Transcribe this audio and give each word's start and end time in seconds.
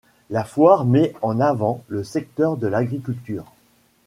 La 0.31 0.43
foire 0.43 0.83
met 0.83 1.13
en 1.21 1.39
avant 1.39 1.83
le 1.87 2.03
secteur 2.03 2.57
de 2.57 2.65
l'agriculture. 2.65 3.51